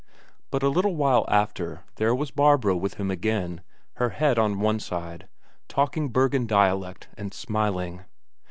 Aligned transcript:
But 0.49 0.63
a 0.63 0.69
little 0.69 0.95
while 0.95 1.25
after 1.27 1.83
there 1.97 2.15
was 2.15 2.31
Barbro 2.31 2.75
with 2.75 2.95
him 2.95 3.11
again, 3.11 3.61
her 3.97 4.09
head 4.09 4.39
on 4.39 4.59
one 4.59 4.79
side, 4.79 5.27
talking 5.67 6.09
Bergen 6.09 6.47
dialect 6.47 7.07
and 7.15 7.31
smiling. 7.31 8.05